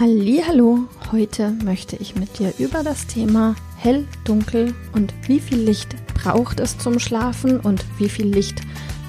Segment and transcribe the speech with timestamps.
[0.00, 5.94] Hallo, heute möchte ich mit dir über das Thema hell, dunkel und wie viel Licht
[6.14, 8.62] braucht es zum Schlafen und wie viel Licht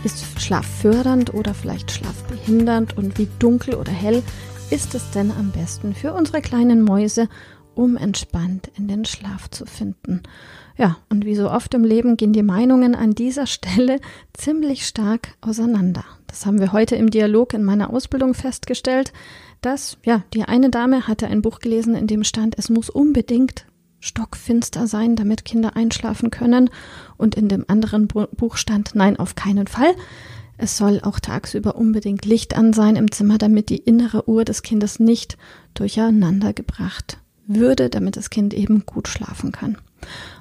[0.04, 4.22] ist schlaffördernd oder vielleicht schlafbehindernd und wie dunkel oder hell
[4.70, 7.30] ist es denn am besten für unsere kleinen Mäuse,
[7.76, 10.22] um entspannt in den Schlaf zu finden.
[10.78, 14.00] Ja, und wie so oft im Leben gehen die Meinungen an dieser Stelle
[14.34, 16.04] ziemlich stark auseinander.
[16.28, 19.14] Das haben wir heute im Dialog in meiner Ausbildung festgestellt
[19.66, 23.66] dass, ja, die eine Dame hatte ein Buch gelesen, in dem stand, es muss unbedingt
[24.04, 26.70] stockfinster sein, damit Kinder einschlafen können.
[27.18, 29.96] Und in dem anderen Buch stand, nein, auf keinen Fall.
[30.58, 34.62] Es soll auch tagsüber unbedingt Licht an sein im Zimmer, damit die innere Uhr des
[34.62, 35.38] Kindes nicht
[35.74, 39.78] durcheinander gebracht würde, damit das Kind eben gut schlafen kann.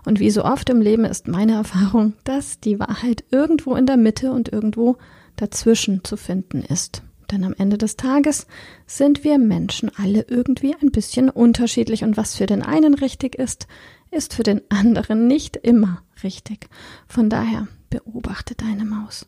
[0.04, 3.96] Und wie so oft im Leben ist meine Erfahrung, dass die Wahrheit irgendwo in der
[3.96, 4.96] Mitte und irgendwo
[5.36, 7.02] dazwischen zu finden ist.
[7.32, 8.46] Denn am Ende des Tages
[8.86, 13.66] sind wir Menschen alle irgendwie ein bisschen unterschiedlich und was für den einen richtig ist,
[14.10, 16.68] ist für den anderen nicht immer richtig.
[17.08, 19.26] Von daher beobachte deine Maus.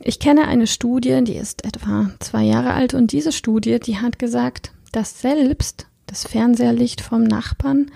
[0.00, 4.18] Ich kenne eine Studie, die ist etwa zwei Jahre alt und diese Studie, die hat
[4.18, 7.90] gesagt, dass selbst das Fernseherlicht vom Nachbarn,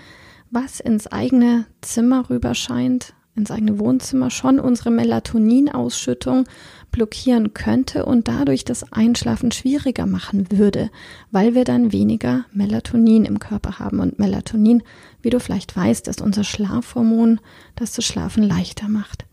[0.51, 6.45] was ins eigene Zimmer rüber scheint, ins eigene Wohnzimmer schon unsere Melatoninausschüttung
[6.91, 10.89] blockieren könnte und dadurch das Einschlafen schwieriger machen würde,
[11.31, 13.99] weil wir dann weniger Melatonin im Körper haben.
[13.99, 14.83] Und Melatonin,
[15.21, 17.39] wie du vielleicht weißt, ist unser Schlafhormon,
[17.75, 19.25] das das Schlafen leichter macht.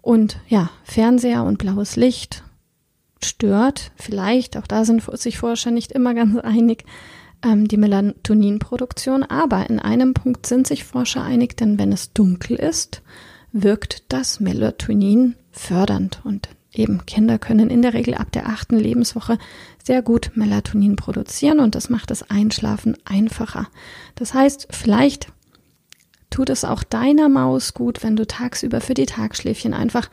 [0.00, 2.44] Und ja, Fernseher und blaues Licht
[3.22, 6.84] stört vielleicht, auch da sind sich Forscher nicht immer ganz einig,
[7.44, 9.22] ähm, die Melatoninproduktion.
[9.22, 13.02] Aber in einem Punkt sind sich Forscher einig, denn wenn es dunkel ist,
[13.52, 19.38] wirkt das Melatonin fördernd und Eben, Kinder können in der Regel ab der achten Lebenswoche
[19.82, 23.68] sehr gut Melatonin produzieren und das macht das Einschlafen einfacher.
[24.14, 25.28] Das heißt, vielleicht
[26.28, 30.10] tut es auch deiner Maus gut, wenn du tagsüber für die Tagschläfchen einfach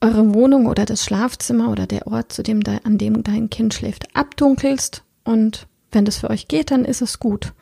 [0.00, 3.74] eure Wohnung oder das Schlafzimmer oder der Ort, zu dem de, an dem dein Kind
[3.74, 7.52] schläft, abdunkelst und wenn das für euch geht, dann ist es gut.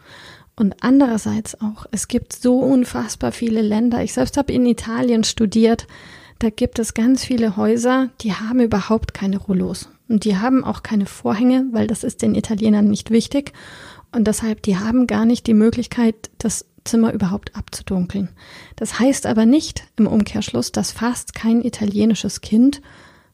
[0.57, 4.03] Und andererseits auch, es gibt so unfassbar viele Länder.
[4.03, 5.87] Ich selbst habe in Italien studiert.
[6.39, 9.89] Da gibt es ganz viele Häuser, die haben überhaupt keine Rollos.
[10.09, 13.53] Und die haben auch keine Vorhänge, weil das ist den Italienern nicht wichtig.
[14.13, 18.29] Und deshalb, die haben gar nicht die Möglichkeit, das Zimmer überhaupt abzudunkeln.
[18.77, 22.83] Das heißt aber nicht im Umkehrschluss, dass fast kein italienisches Kind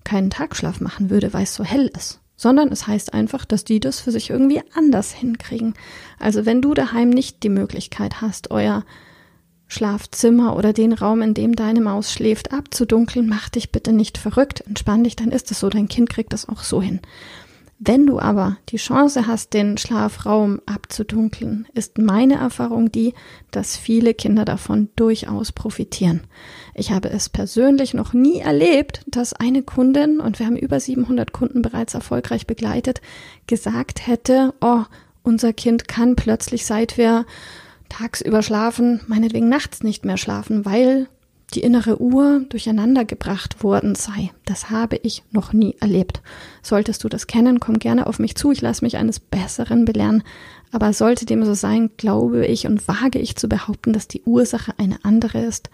[0.04, 2.20] keinen Tagschlaf machen würde, weil es so hell ist.
[2.40, 5.74] Sondern es heißt einfach, dass die das für sich irgendwie anders hinkriegen.
[6.18, 8.86] Also wenn du daheim nicht die Möglichkeit hast, euer
[9.68, 14.62] Schlafzimmer oder den Raum, in dem deine Maus schläft, abzudunkeln, mach dich bitte nicht verrückt,
[14.62, 17.00] entspann dich, dann ist es so, dein Kind kriegt das auch so hin.
[17.82, 23.14] Wenn du aber die Chance hast, den Schlafraum abzudunkeln, ist meine Erfahrung die,
[23.52, 26.20] dass viele Kinder davon durchaus profitieren.
[26.74, 31.32] Ich habe es persönlich noch nie erlebt, dass eine Kundin, und wir haben über 700
[31.32, 33.00] Kunden bereits erfolgreich begleitet,
[33.46, 34.82] gesagt hätte, oh,
[35.22, 37.24] unser Kind kann plötzlich, seit wir
[37.88, 41.08] tagsüber schlafen, meinetwegen nachts nicht mehr schlafen, weil
[41.50, 44.30] die innere Uhr durcheinander gebracht worden sei.
[44.44, 46.22] Das habe ich noch nie erlebt.
[46.62, 48.52] Solltest du das kennen, komm gerne auf mich zu.
[48.52, 50.22] Ich lasse mich eines Besseren belehren.
[50.72, 54.72] Aber sollte dem so sein, glaube ich und wage ich zu behaupten, dass die Ursache
[54.78, 55.70] eine andere ist,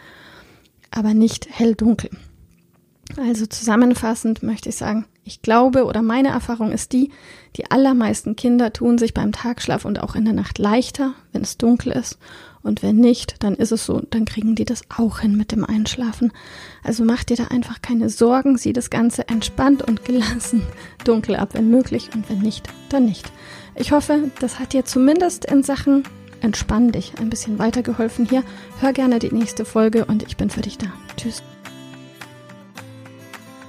[0.91, 2.11] aber nicht hell-dunkel.
[3.17, 7.11] Also zusammenfassend möchte ich sagen, ich glaube oder meine Erfahrung ist die,
[7.57, 11.59] die allermeisten Kinder tun sich beim Tagschlaf und auch in der Nacht leichter, wenn es
[11.59, 12.19] dunkel ist.
[12.63, 15.65] Und wenn nicht, dann ist es so, dann kriegen die das auch hin mit dem
[15.65, 16.33] Einschlafen.
[16.83, 20.63] Also mach dir da einfach keine Sorgen, sieh das Ganze entspannt und gelassen
[21.05, 23.31] dunkel ab, wenn möglich, und wenn nicht, dann nicht.
[23.75, 26.05] Ich hoffe, das hat dir zumindest in Sachen
[26.41, 28.45] Entspann dich ein bisschen weitergeholfen hier.
[28.81, 30.87] Hör gerne die nächste Folge und ich bin für dich da.
[31.17, 31.43] Tschüss.